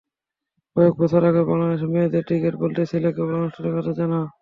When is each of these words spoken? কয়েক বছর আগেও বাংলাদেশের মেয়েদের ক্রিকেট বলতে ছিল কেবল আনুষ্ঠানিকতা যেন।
কয়েক 0.75 0.93
বছর 1.01 1.21
আগেও 1.29 1.49
বাংলাদেশের 1.49 1.91
মেয়েদের 1.93 2.25
ক্রিকেট 2.27 2.53
বলতে 2.63 2.81
ছিল 2.91 3.03
কেবল 3.15 3.33
আনুষ্ঠানিকতা 3.39 3.91
যেন। 3.99 4.13